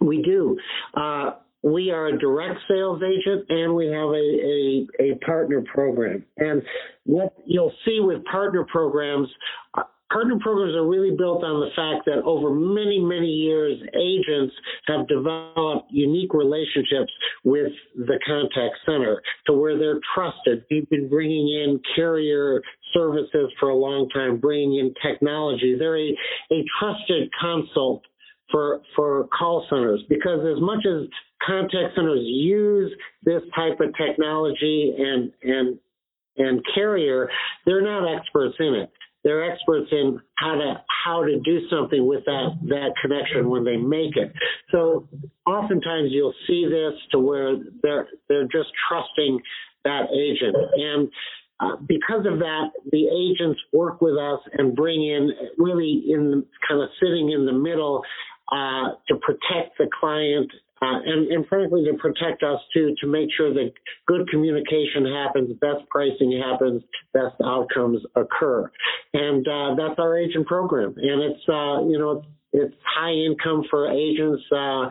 We 0.00 0.22
do. 0.22 0.58
Uh, 0.94 1.32
we 1.64 1.90
are 1.90 2.08
a 2.08 2.18
direct 2.18 2.60
sales 2.68 3.00
agent 3.02 3.46
and 3.48 3.74
we 3.74 3.86
have 3.86 4.10
a, 4.10 5.02
a, 5.02 5.12
a 5.12 5.18
partner 5.24 5.62
program. 5.72 6.24
And 6.36 6.62
what 7.04 7.32
you'll 7.46 7.72
see 7.86 8.00
with 8.00 8.22
partner 8.24 8.66
programs, 8.70 9.28
uh, 9.72 9.84
partner 10.12 10.36
programs 10.42 10.76
are 10.76 10.86
really 10.86 11.16
built 11.16 11.42
on 11.42 11.60
the 11.60 11.70
fact 11.74 12.04
that 12.04 12.22
over 12.24 12.50
many, 12.50 12.98
many 12.98 13.28
years, 13.28 13.80
agents 13.96 14.54
have 14.88 15.08
developed 15.08 15.90
unique 15.90 16.34
relationships 16.34 17.10
with 17.44 17.72
the 17.96 18.18
contact 18.26 18.76
center 18.84 19.22
to 19.46 19.54
where 19.54 19.78
they're 19.78 20.00
trusted. 20.14 20.66
We've 20.70 20.88
been 20.90 21.08
bringing 21.08 21.48
in 21.48 21.80
carrier 21.96 22.60
services 22.92 23.50
for 23.58 23.70
a 23.70 23.74
long 23.74 24.10
time, 24.10 24.36
bringing 24.36 24.78
in 24.78 24.94
technology. 25.02 25.76
They're 25.78 25.98
a, 25.98 26.14
a 26.52 26.64
trusted 26.78 27.30
consult 27.40 28.02
for 28.54 28.80
for 28.94 29.26
call 29.36 29.66
centers 29.68 30.00
because 30.08 30.46
as 30.46 30.62
much 30.62 30.86
as 30.86 31.08
contact 31.44 31.96
centers 31.96 32.20
use 32.22 32.92
this 33.24 33.42
type 33.56 33.80
of 33.80 33.92
technology 33.96 34.94
and 34.96 35.32
and 35.42 35.78
and 36.36 36.60
carrier, 36.72 37.28
they're 37.66 37.82
not 37.82 38.06
experts 38.16 38.54
in 38.60 38.74
it. 38.74 38.90
They're 39.24 39.50
experts 39.50 39.88
in 39.90 40.20
how 40.36 40.54
to 40.54 40.84
how 41.04 41.24
to 41.24 41.40
do 41.40 41.68
something 41.68 42.06
with 42.06 42.24
that 42.26 42.50
that 42.68 42.90
connection 43.02 43.50
when 43.50 43.64
they 43.64 43.76
make 43.76 44.16
it. 44.16 44.32
So 44.70 45.08
oftentimes 45.46 46.10
you'll 46.12 46.34
see 46.46 46.66
this 46.66 46.94
to 47.10 47.18
where 47.18 47.56
they're 47.82 48.06
they're 48.28 48.44
just 48.44 48.70
trusting 48.88 49.40
that 49.84 50.06
agent 50.14 50.56
and 50.76 51.10
uh, 51.60 51.76
because 51.86 52.26
of 52.26 52.40
that, 52.40 52.70
the 52.90 53.06
agents 53.06 53.60
work 53.72 54.00
with 54.00 54.16
us 54.16 54.40
and 54.54 54.74
bring 54.74 55.04
in 55.04 55.30
really 55.56 56.02
in 56.08 56.44
kind 56.68 56.82
of 56.82 56.88
sitting 57.00 57.30
in 57.30 57.46
the 57.46 57.52
middle 57.52 58.02
uh, 58.50 58.96
to 59.08 59.16
protect 59.16 59.78
the 59.78 59.88
client 59.98 60.50
uh, 60.82 61.00
and, 61.06 61.28
and, 61.28 61.46
frankly 61.46 61.84
to 61.90 61.96
protect 61.96 62.42
us 62.42 62.60
too, 62.74 62.94
to 63.00 63.06
make 63.06 63.28
sure 63.36 63.54
that 63.54 63.72
good 64.06 64.28
communication 64.28 65.06
happens, 65.06 65.56
best 65.60 65.88
pricing 65.88 66.42
happens, 66.44 66.82
best 67.14 67.36
outcomes 67.44 68.00
occur, 68.16 68.70
and 69.14 69.46
uh, 69.48 69.74
that's 69.76 69.98
our 69.98 70.18
agent 70.18 70.46
program. 70.46 70.94
And 70.96 71.22
it's 71.22 71.48
uh, 71.48 71.86
you 71.88 71.98
know 71.98 72.22
it's 72.52 72.74
high 72.84 73.12
income 73.12 73.64
for 73.70 73.90
agents. 73.90 74.42
Uh, 74.52 74.90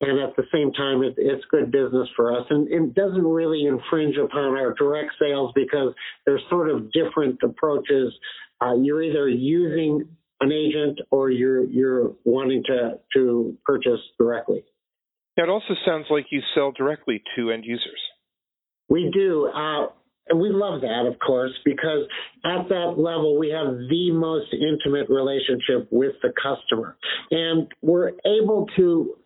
and 0.00 0.18
at 0.20 0.36
the 0.36 0.42
same 0.52 0.72
time, 0.72 1.02
it, 1.02 1.14
it's 1.16 1.44
good 1.50 1.70
business 1.70 2.08
for 2.16 2.36
us, 2.36 2.44
and 2.50 2.68
it 2.68 2.94
doesn't 2.94 3.24
really 3.24 3.64
infringe 3.64 4.16
upon 4.16 4.56
our 4.56 4.74
direct 4.74 5.12
sales 5.20 5.52
because 5.54 5.94
there's 6.26 6.42
sort 6.50 6.68
of 6.68 6.92
different 6.92 7.38
approaches. 7.42 8.12
Uh, 8.60 8.74
you're 8.74 9.02
either 9.02 9.28
using 9.28 10.06
an 10.44 10.52
agent 10.52 11.00
or 11.10 11.30
you're 11.30 11.64
you're 11.64 12.12
wanting 12.24 12.62
to 12.66 13.00
to 13.14 13.56
purchase 13.64 14.00
directly. 14.18 14.64
It 15.36 15.48
also 15.48 15.74
sounds 15.84 16.06
like 16.10 16.26
you 16.30 16.40
sell 16.54 16.70
directly 16.70 17.22
to 17.36 17.50
end 17.50 17.64
users. 17.64 18.00
We 18.88 19.10
do. 19.12 19.46
Uh, 19.46 19.86
and 20.28 20.40
we 20.40 20.50
love 20.50 20.80
that, 20.80 21.06
of 21.06 21.18
course, 21.18 21.52
because 21.64 22.06
at 22.44 22.68
that 22.68 22.94
level, 22.96 23.38
we 23.38 23.50
have 23.50 23.66
the 23.90 24.10
most 24.10 24.54
intimate 24.54 25.10
relationship 25.10 25.88
with 25.90 26.12
the 26.22 26.32
customer. 26.42 26.96
And 27.30 27.68
we're 27.82 28.12
able 28.24 28.66
to 28.76 29.16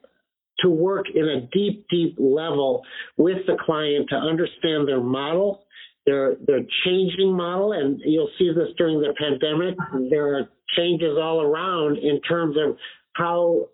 to 0.61 0.69
work 0.69 1.07
in 1.15 1.25
a 1.25 1.43
deep, 1.53 1.87
deep 1.89 2.17
level 2.19 2.83
with 3.17 3.47
the 3.47 3.57
client 3.65 4.09
to 4.11 4.17
understand 4.17 4.89
their 4.89 5.01
model, 5.01 5.65
their 6.05 6.35
their 6.47 6.61
changing 6.85 7.33
model, 7.33 7.73
and 7.73 8.01
you'll 8.05 8.31
see 8.39 8.51
this 8.53 8.69
during 8.77 9.01
the 9.01 9.15
pandemic. 9.17 9.77
There 10.11 10.37
are 10.37 10.49
changes 10.77 11.17
all 11.21 11.43
around 11.43 11.99
in 11.99 12.21
terms 12.23 12.57
of 12.57 12.77
how 13.15 13.69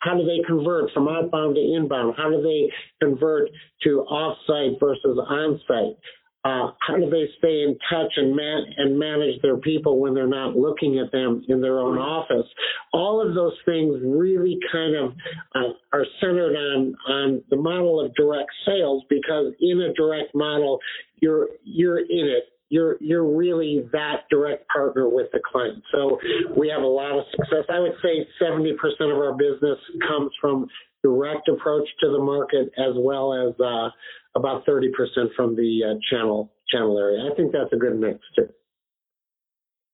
how 0.00 0.16
do 0.16 0.24
they 0.24 0.42
convert 0.46 0.90
from 0.92 1.08
outbound 1.08 1.56
to 1.56 1.60
inbound? 1.60 2.14
How 2.16 2.28
do 2.30 2.42
they 2.42 2.70
convert 3.00 3.48
to 3.84 4.04
offsite 4.10 4.78
versus 4.80 5.18
onsite? 5.30 5.96
uh, 6.44 6.72
how 6.80 6.96
do 6.96 7.08
they 7.08 7.28
stay 7.38 7.62
in 7.62 7.78
touch 7.88 8.12
and 8.16 8.34
man- 8.34 8.66
and 8.76 8.98
manage 8.98 9.40
their 9.42 9.58
people 9.58 10.00
when 10.00 10.12
they're 10.12 10.26
not 10.26 10.56
looking 10.56 10.98
at 10.98 11.12
them 11.12 11.44
in 11.48 11.60
their 11.60 11.78
own 11.78 11.98
office? 11.98 12.46
All 12.92 13.20
of 13.24 13.34
those 13.34 13.56
things 13.64 14.00
really 14.04 14.58
kind 14.72 14.96
of 14.96 15.12
uh, 15.54 15.72
are 15.92 16.04
centered 16.20 16.56
on 16.56 16.94
on 17.08 17.42
the 17.50 17.56
model 17.56 18.04
of 18.04 18.12
direct 18.14 18.50
sales 18.66 19.04
because 19.08 19.54
in 19.60 19.80
a 19.82 19.92
direct 19.92 20.34
model, 20.34 20.80
you're 21.20 21.50
you're 21.62 22.00
in 22.00 22.26
it 22.26 22.51
you're 22.72 22.96
you're 23.00 23.36
really 23.36 23.84
that 23.92 24.24
direct 24.30 24.66
partner 24.68 25.06
with 25.06 25.26
the 25.32 25.40
client. 25.52 25.84
So 25.92 26.18
we 26.56 26.70
have 26.70 26.82
a 26.82 26.86
lot 26.86 27.12
of 27.12 27.24
success. 27.30 27.68
I 27.68 27.78
would 27.78 27.92
say 28.02 28.26
70% 28.40 28.72
of 29.12 29.18
our 29.18 29.34
business 29.34 29.78
comes 30.08 30.30
from 30.40 30.66
direct 31.04 31.48
approach 31.48 31.86
to 32.00 32.10
the 32.10 32.18
market 32.18 32.72
as 32.78 32.94
well 32.96 33.34
as 33.34 33.52
uh, 33.60 33.90
about 34.34 34.64
30% 34.64 34.88
from 35.36 35.54
the 35.54 35.80
uh, 35.84 35.98
channel 36.10 36.50
channel 36.70 36.98
area. 36.98 37.28
I 37.30 37.36
think 37.36 37.52
that's 37.52 37.70
a 37.74 37.76
good 37.76 38.00
mix 38.00 38.20
too. 38.34 38.48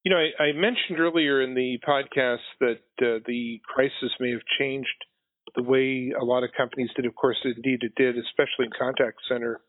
You 0.04 0.12
know, 0.12 0.18
I, 0.18 0.44
I 0.44 0.52
mentioned 0.52 1.00
earlier 1.00 1.42
in 1.42 1.54
the 1.54 1.78
podcast 1.86 2.46
that 2.60 2.78
uh, 3.02 3.18
the 3.26 3.60
crisis 3.64 4.12
may 4.20 4.30
have 4.30 4.46
changed 4.60 4.86
the 5.56 5.64
way 5.64 6.12
a 6.18 6.24
lot 6.24 6.44
of 6.44 6.50
companies 6.56 6.90
did. 6.94 7.06
Of 7.06 7.16
course, 7.16 7.38
indeed 7.44 7.80
it 7.82 7.92
did, 7.96 8.14
especially 8.16 8.66
in 8.66 8.70
contact 8.78 9.18
center. 9.28 9.62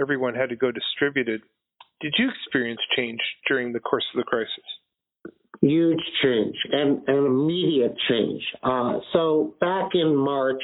Everyone 0.00 0.36
had 0.36 0.50
to 0.50 0.56
go 0.56 0.70
distributed. 0.70 1.42
Did 2.00 2.14
you 2.18 2.28
experience 2.30 2.80
change 2.96 3.20
during 3.48 3.72
the 3.72 3.80
course 3.80 4.04
of 4.14 4.18
the 4.18 4.24
crisis? 4.24 4.64
Huge 5.60 6.00
change 6.24 6.56
and 6.72 7.06
an 7.06 7.24
immediate 7.24 7.94
change. 8.08 8.42
Uh, 8.64 8.98
so 9.12 9.54
back 9.60 9.90
in 9.94 10.16
March, 10.16 10.62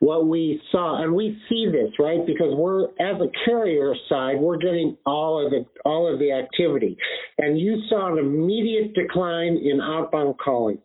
what 0.00 0.26
we 0.26 0.60
saw, 0.70 1.02
and 1.02 1.14
we 1.14 1.38
see 1.48 1.66
this 1.72 1.90
right 1.98 2.26
because 2.26 2.52
we're 2.54 2.84
as 3.00 3.18
a 3.18 3.30
carrier 3.46 3.94
side, 4.10 4.38
we're 4.38 4.58
getting 4.58 4.94
all 5.06 5.42
of 5.42 5.50
the 5.50 5.64
all 5.86 6.12
of 6.12 6.18
the 6.18 6.32
activity, 6.32 6.98
and 7.38 7.58
you 7.58 7.80
saw 7.88 8.12
an 8.12 8.18
immediate 8.18 8.92
decline 8.92 9.56
in 9.56 9.80
outbound 9.80 10.34
calling, 10.36 10.78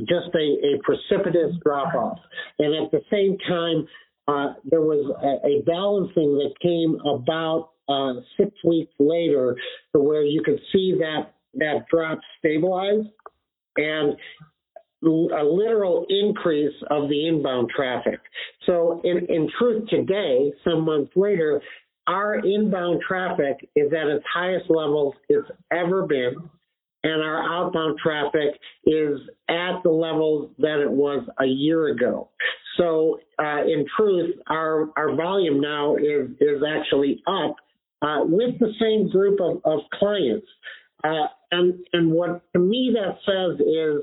just 0.00 0.28
a, 0.34 0.38
a 0.38 0.78
precipitous 0.84 1.56
drop 1.64 1.94
off, 1.94 2.18
and 2.58 2.74
at 2.74 2.90
the 2.90 3.00
same 3.10 3.38
time, 3.48 3.88
uh, 4.28 4.52
there 4.64 4.82
was 4.82 5.06
a, 5.22 5.48
a 5.48 5.62
balancing 5.62 6.36
that 6.36 6.52
came 6.60 6.98
about 7.08 7.70
uh, 7.88 8.14
six 8.36 8.50
weeks 8.64 8.92
later 8.98 9.56
to 9.94 10.00
where 10.00 10.24
you 10.24 10.42
could 10.44 10.60
see 10.72 10.94
that 10.98 11.32
that 11.54 11.86
drop 11.90 12.18
stabilize 12.38 13.04
and 13.76 14.16
a 15.02 15.44
literal 15.44 16.06
increase 16.08 16.74
of 16.90 17.08
the 17.08 17.28
inbound 17.28 17.70
traffic. 17.74 18.18
So 18.66 19.00
in, 19.04 19.18
in 19.28 19.48
truth 19.58 19.88
today, 19.88 20.52
some 20.64 20.84
months 20.84 21.12
later, 21.14 21.60
our 22.06 22.36
inbound 22.36 23.02
traffic 23.06 23.68
is 23.76 23.92
at 23.92 24.06
its 24.08 24.24
highest 24.32 24.70
levels 24.70 25.14
it's 25.28 25.48
ever 25.70 26.06
been 26.06 26.34
and 27.06 27.22
our 27.22 27.42
outbound 27.42 27.98
traffic 28.02 28.58
is 28.84 29.20
at 29.48 29.80
the 29.84 29.90
levels 29.90 30.50
that 30.58 30.80
it 30.80 30.90
was 30.90 31.24
a 31.38 31.46
year 31.46 31.88
ago. 31.88 32.28
So, 32.78 33.20
uh, 33.38 33.62
in 33.62 33.86
truth, 33.96 34.34
our 34.48 34.90
our 34.96 35.14
volume 35.14 35.60
now 35.60 35.96
is 35.96 36.30
is 36.40 36.62
actually 36.66 37.22
up 37.26 37.56
uh, 38.02 38.20
with 38.24 38.58
the 38.58 38.72
same 38.80 39.08
group 39.10 39.40
of, 39.40 39.60
of 39.64 39.80
clients. 39.94 40.46
Uh, 41.04 41.26
and, 41.52 41.74
and 41.92 42.10
what 42.10 42.42
to 42.52 42.58
me 42.58 42.94
that 42.94 43.18
says 43.24 43.60
is 43.60 44.02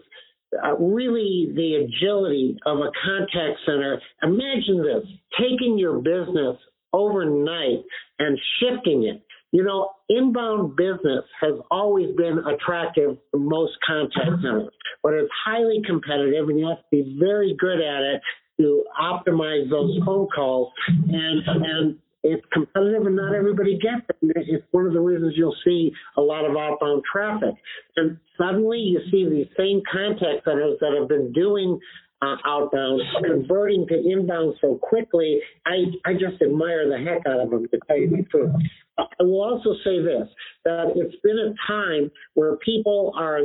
uh, 0.63 0.75
really 0.77 1.51
the 1.55 1.85
agility 1.85 2.57
of 2.65 2.77
a 2.77 2.91
contact 3.03 3.59
center. 3.65 4.00
Imagine 4.21 4.83
this 4.83 5.09
taking 5.39 5.77
your 5.77 6.00
business 6.00 6.57
overnight 6.93 7.83
and 8.19 8.39
shifting 8.59 9.03
it. 9.03 9.23
You 9.51 9.63
know, 9.63 9.89
inbound 10.09 10.75
business 10.75 11.25
has 11.41 11.53
always 11.69 12.15
been 12.15 12.39
attractive 12.39 13.17
to 13.33 13.38
most 13.38 13.73
contact 13.85 14.41
centers, 14.41 14.69
but 15.03 15.13
it's 15.13 15.29
highly 15.45 15.81
competitive 15.85 16.50
and 16.50 16.59
you 16.59 16.67
have 16.67 16.79
to 16.79 16.83
be 16.91 17.17
very 17.19 17.55
good 17.59 17.79
at 17.79 18.01
it 18.01 18.21
to 18.59 18.83
optimize 19.00 19.69
those 19.69 19.97
phone 20.05 20.27
calls 20.33 20.71
and 20.88 21.43
and 21.47 21.97
it's 22.23 22.45
competitive 22.53 23.05
and 23.05 23.15
not 23.15 23.35
everybody 23.35 23.77
gets 23.77 24.07
it. 24.09 24.17
It's 24.47 24.65
one 24.71 24.85
of 24.85 24.93
the 24.93 24.99
reasons 24.99 25.33
you'll 25.35 25.55
see 25.65 25.91
a 26.17 26.21
lot 26.21 26.45
of 26.45 26.55
outbound 26.55 27.03
traffic. 27.11 27.55
And 27.97 28.17
suddenly 28.38 28.79
you 28.79 29.01
see 29.12 29.29
these 29.29 29.47
same 29.57 29.81
contact 29.91 30.45
centers 30.45 30.77
that 30.79 30.95
have 30.97 31.09
been 31.09 31.33
doing 31.33 31.79
uh, 32.21 32.38
outbound 32.45 33.01
converting 33.23 33.86
to 33.88 33.95
inbound 33.95 34.55
so 34.62 34.75
quickly. 34.75 35.39
I, 35.65 35.83
I 36.05 36.13
just 36.13 36.41
admire 36.41 36.88
the 36.88 36.97
heck 36.97 37.27
out 37.27 37.41
of 37.41 37.49
them, 37.49 37.67
to 37.67 37.79
tell 37.88 37.97
you 37.97 38.09
the 38.09 38.23
truth. 38.31 38.51
I 38.97 39.23
will 39.23 39.41
also 39.41 39.73
say 39.83 40.01
this 40.01 40.27
that 40.65 40.93
it's 40.95 41.15
been 41.23 41.38
a 41.38 41.53
time 41.67 42.12
where 42.36 42.55
people 42.57 43.12
are 43.17 43.39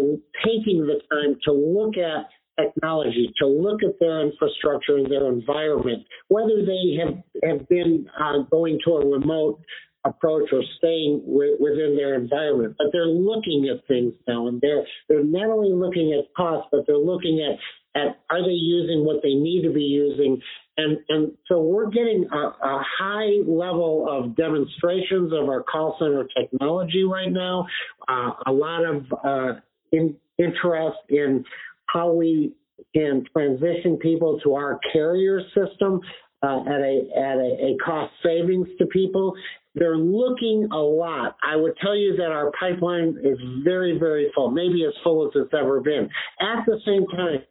taking 0.45 0.87
the 0.87 1.01
time 1.11 1.39
to 1.45 1.53
look 1.53 1.97
at 1.97 2.29
technology 2.59 3.33
to 3.39 3.47
look 3.47 3.83
at 3.83 3.99
their 4.01 4.21
infrastructure 4.21 4.97
and 4.97 5.11
their 5.11 5.27
environment, 5.29 6.05
whether 6.29 6.65
they 6.65 6.99
have, 6.99 7.15
have 7.45 7.69
been 7.69 8.07
uh, 8.21 8.43
going 8.51 8.79
to 8.85 8.93
a 8.93 9.07
remote 9.07 9.61
approach 10.05 10.49
or 10.53 10.63
staying 10.79 11.23
w- 11.27 11.57
within 11.61 11.97
their 11.97 12.15
environment. 12.15 12.75
But 12.79 12.89
they're 12.93 13.07
looking 13.07 13.69
at 13.69 13.87
things 13.87 14.15
now, 14.27 14.49
and 14.49 14.61
they're 14.61 14.85
they're 15.09 15.25
not 15.25 15.51
only 15.51 15.73
looking 15.73 16.13
at 16.13 16.33
cost, 16.35 16.69
but 16.71 16.87
they're 16.87 16.97
looking 16.97 17.41
at 17.41 17.59
at 18.01 18.21
are 18.31 18.43
they 18.43 18.53
using 18.53 19.05
what 19.05 19.23
they 19.23 19.35
need 19.35 19.63
to 19.63 19.73
be 19.73 19.83
using. 19.83 20.41
And, 20.77 20.99
and 21.09 21.33
so 21.49 21.61
we're 21.61 21.91
getting 21.91 22.29
a, 22.33 22.37
a 22.37 22.85
high 22.99 23.41
level 23.45 24.07
of 24.09 24.37
demonstrations 24.37 25.33
of 25.33 25.49
our 25.49 25.65
call 25.65 25.97
center 25.99 26.29
technology 26.39 27.03
right 27.03 27.33
now, 27.33 27.67
uh, 28.07 28.31
a 28.47 28.53
lot 28.53 28.85
of 28.85 29.05
uh, 29.25 29.61
in, 29.91 30.15
interest 30.39 30.99
in 31.09 31.45
how 31.89 32.13
we 32.13 32.55
can 32.95 33.25
transition 33.33 33.97
people 34.01 34.41
to 34.45 34.55
our 34.55 34.79
carrier 34.93 35.41
system 35.49 36.01
uh, 36.43 36.61
at 36.61 36.81
a 36.81 37.09
at 37.17 37.37
a, 37.37 37.75
a, 37.75 37.77
cost 37.85 38.13
savings 38.23 38.69
to 38.79 38.87
people. 38.87 39.35
They're 39.75 39.97
looking 39.97 40.69
a 40.73 40.79
lot. 40.79 41.37
I 41.43 41.57
would 41.57 41.77
tell 41.83 41.97
you 41.97 42.17
that 42.17 42.31
our 42.31 42.53
pipeline 42.59 43.17
is 43.23 43.39
very 43.65 43.99
very 43.99 44.31
full, 44.35 44.51
maybe 44.51 44.85
as 44.85 44.95
full 45.03 45.27
as 45.27 45.33
it's 45.35 45.53
ever 45.53 45.81
been. 45.81 46.09
At 46.41 46.65
the 46.67 46.79
same 46.87 47.07
time, 47.09 47.43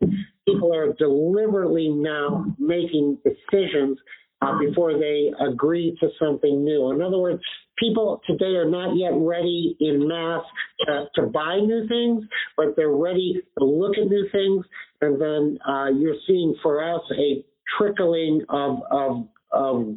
people 0.48 0.74
are 0.74 0.94
deliberately 0.94 1.90
now 1.90 2.46
making 2.58 3.18
decisions 3.26 3.98
uh, 4.42 4.58
before 4.60 4.98
they 4.98 5.32
agree 5.46 5.98
to 6.00 6.10
something 6.20 6.64
new. 6.64 6.92
In 6.92 7.02
other 7.02 7.18
words, 7.18 7.42
people 7.78 8.22
today 8.28 8.56
are 8.56 8.70
not 8.70 8.96
yet 8.96 9.12
ready 9.14 9.76
in 9.80 10.08
mass 10.08 10.44
uh, 10.90 11.06
to 11.16 11.28
buy 11.28 11.60
new 11.60 11.88
things, 11.88 12.24
but 12.56 12.76
they're 12.76 12.90
ready 12.90 13.42
to 13.58 13.66
look 13.66 13.98
at 13.98 14.08
new 14.08 14.28
things. 14.32 14.66
And 15.02 15.22
then 15.22 15.60
uh, 15.68 15.90
you're 15.90 16.16
seeing 16.26 16.56
for 16.64 16.84
us 16.84 17.02
a 17.18 17.44
trickling 17.78 18.44
of, 18.50 18.80
of, 18.92 19.28
of 19.52 19.96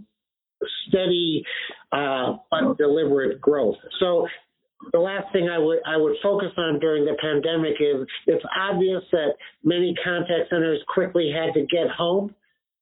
steady 0.89 1.45
uh, 1.93 2.37
but 2.51 2.77
deliberate 2.77 3.41
growth. 3.41 3.77
So 3.99 4.27
the 4.93 4.99
last 4.99 5.33
thing 5.33 5.49
I 5.49 5.59
would 5.59 5.79
I 5.87 5.97
would 5.97 6.17
focus 6.23 6.53
on 6.57 6.81
during 6.81 7.05
the 7.05 7.17
pandemic 7.21 7.75
is 7.81 8.07
it's 8.27 8.45
obvious 8.59 9.03
that 9.13 9.35
many 9.63 9.95
contact 10.03 10.49
centers 10.49 10.81
quickly 10.93 11.31
had 11.31 11.53
to 11.55 11.67
get 11.67 11.91
home 11.91 12.35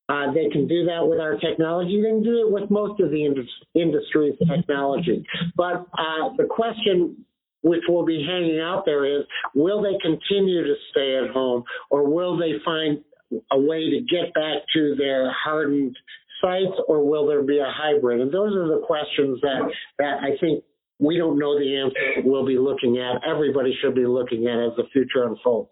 uh, 0.09 0.33
they 0.33 0.49
can 0.51 0.67
do 0.67 0.87
that 0.87 1.07
with 1.07 1.21
our 1.21 1.37
technology. 1.37 2.01
They 2.01 2.09
can 2.09 2.23
do 2.23 2.47
it 2.47 2.53
with 2.53 2.71
most 2.71 3.01
of 3.01 3.11
the 3.11 3.25
indus- 3.25 3.47
industry's 3.75 4.35
technology. 4.49 5.25
But 5.57 5.87
uh, 5.93 6.33
the 6.37 6.47
question 6.49 7.25
which 7.63 7.83
will 7.89 8.05
be 8.05 8.25
hanging 8.27 8.61
out 8.61 8.85
there 8.87 9.05
is 9.05 9.25
will 9.55 9.83
they 9.83 9.99
continue 10.01 10.65
to 10.65 10.75
stay 10.91 11.21
at 11.23 11.31
home 11.31 11.65
or 11.91 12.09
will 12.09 12.39
they 12.39 12.53
find 12.65 13.03
a 13.51 13.59
way 13.59 13.91
to 13.91 14.01
get 14.09 14.33
back 14.33 14.63
to 14.75 14.95
their 14.97 15.31
hardened 15.33 15.95
sites 16.41 16.81
or 16.87 17.05
will 17.05 17.27
there 17.27 17.43
be 17.43 17.59
a 17.59 17.69
hybrid? 17.69 18.21
And 18.21 18.33
those 18.33 18.55
are 18.55 18.69
the 18.69 18.83
questions 18.87 19.41
that, 19.43 19.71
that 19.99 20.19
I 20.23 20.39
think 20.41 20.65
we 20.99 21.19
don't 21.19 21.39
know 21.39 21.59
the 21.59 21.77
answer 21.77 22.23
we'll 22.25 22.47
be 22.47 22.59
looking 22.59 22.99
at. 22.99 23.29
Everybody 23.29 23.77
should 23.83 23.95
be 23.95 24.07
looking 24.07 24.47
at 24.47 24.59
as 24.59 24.77
the 24.77 24.85
future 24.93 25.25
unfolds. 25.25 25.71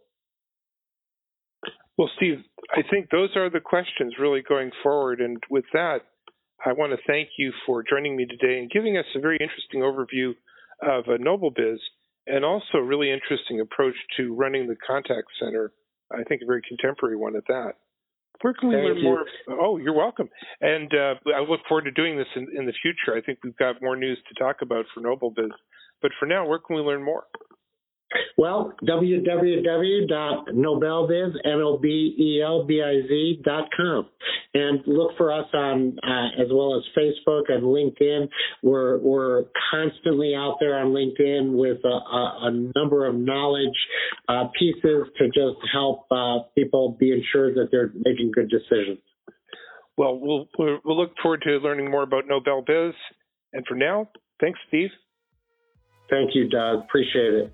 Well, 1.98 2.10
Steve, 2.16 2.38
I 2.72 2.82
think 2.90 3.10
those 3.10 3.30
are 3.36 3.48
the 3.48 3.60
questions 3.60 4.14
really 4.20 4.42
going 4.46 4.70
forward. 4.82 5.20
And 5.20 5.42
with 5.50 5.64
that, 5.72 6.00
I 6.64 6.72
want 6.72 6.92
to 6.92 6.98
thank 7.06 7.30
you 7.38 7.52
for 7.64 7.82
joining 7.82 8.16
me 8.16 8.26
today 8.26 8.58
and 8.58 8.70
giving 8.70 8.96
us 8.96 9.06
a 9.14 9.20
very 9.20 9.38
interesting 9.40 9.80
overview 9.80 10.32
of 10.82 11.04
a 11.08 11.18
NobelBiz 11.18 11.78
and 12.26 12.44
also 12.44 12.78
a 12.78 12.82
really 12.82 13.10
interesting 13.10 13.60
approach 13.60 13.94
to 14.16 14.34
running 14.34 14.66
the 14.66 14.76
contact 14.86 15.28
center. 15.40 15.72
I 16.12 16.22
think 16.24 16.42
a 16.42 16.46
very 16.46 16.62
contemporary 16.68 17.16
one 17.16 17.36
at 17.36 17.46
that. 17.48 17.74
Where 18.42 18.52
can 18.52 18.68
we 18.68 18.74
Thank 18.74 18.86
learn 18.86 18.96
you. 18.98 19.02
more? 19.04 19.24
Oh, 19.48 19.78
you're 19.78 19.94
welcome. 19.96 20.28
And 20.60 20.92
uh, 20.92 21.14
I 21.34 21.40
look 21.40 21.60
forward 21.68 21.84
to 21.84 21.90
doing 21.90 22.18
this 22.18 22.26
in, 22.36 22.48
in 22.56 22.66
the 22.66 22.74
future. 22.82 23.16
I 23.16 23.22
think 23.22 23.38
we've 23.42 23.56
got 23.56 23.80
more 23.80 23.96
news 23.96 24.18
to 24.28 24.42
talk 24.42 24.56
about 24.60 24.84
for 24.94 25.00
NobelBiz. 25.00 25.50
But 26.02 26.10
for 26.18 26.26
now, 26.26 26.46
where 26.46 26.58
can 26.58 26.76
we 26.76 26.82
learn 26.82 27.02
more? 27.02 27.24
Well, 28.38 28.72
www.nobelbiz, 28.84 31.32
And 34.54 34.80
look 34.86 35.16
for 35.16 35.32
us 35.32 35.46
on, 35.52 35.98
uh, 36.02 36.28
as 36.40 36.46
well 36.52 36.76
as 36.76 36.84
Facebook 36.96 37.48
and 37.48 37.64
LinkedIn. 37.64 38.28
We're, 38.62 38.98
we're 38.98 39.46
constantly 39.70 40.34
out 40.34 40.58
there 40.60 40.78
on 40.78 40.92
LinkedIn 40.92 41.56
with 41.56 41.78
a, 41.84 41.88
a, 41.88 42.38
a 42.42 42.50
number 42.76 43.06
of 43.06 43.14
knowledge 43.14 43.76
uh, 44.28 44.48
pieces 44.58 45.06
to 45.18 45.26
just 45.26 45.58
help 45.72 46.06
uh, 46.10 46.40
people 46.54 46.96
be 46.98 47.12
ensured 47.12 47.54
that 47.56 47.68
they're 47.70 47.92
making 48.04 48.32
good 48.32 48.50
decisions. 48.50 48.98
Well, 49.96 50.18
we'll, 50.20 50.48
we'll 50.58 50.96
look 50.96 51.12
forward 51.22 51.42
to 51.42 51.58
learning 51.58 51.88
more 51.90 52.02
about 52.02 52.24
NobelBiz. 52.28 52.92
And 53.52 53.64
for 53.66 53.74
now, 53.74 54.10
thanks, 54.40 54.58
Steve. 54.68 54.90
Thank 56.10 56.34
you, 56.34 56.48
Doug. 56.48 56.84
Appreciate 56.84 57.34
it. 57.34 57.52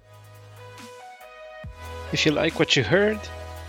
If 2.13 2.27
you 2.27 2.33
like 2.33 2.59
what 2.59 2.77
you 2.77 2.85
heard, 2.85 3.19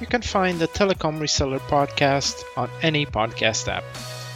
you 0.01 0.07
can 0.07 0.21
find 0.21 0.59
the 0.59 0.67
Telecom 0.67 1.19
Reseller 1.19 1.59
podcast 1.59 2.43
on 2.57 2.69
any 2.81 3.05
podcast 3.05 3.67
app. 3.69 3.83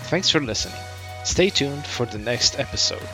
Thanks 0.09 0.29
for 0.29 0.39
listening. 0.39 0.79
Stay 1.25 1.49
tuned 1.49 1.85
for 1.85 2.05
the 2.05 2.17
next 2.17 2.57
episode. 2.57 3.05